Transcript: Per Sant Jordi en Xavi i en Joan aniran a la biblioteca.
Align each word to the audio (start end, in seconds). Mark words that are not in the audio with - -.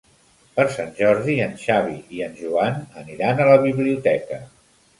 Per 0.53 0.63
Sant 0.75 0.87
Jordi 0.99 1.35
en 1.49 1.53
Xavi 1.65 1.99
i 2.19 2.25
en 2.29 2.35
Joan 2.41 2.81
aniran 3.05 3.45
a 3.45 3.49
la 3.53 3.61
biblioteca. 3.69 4.45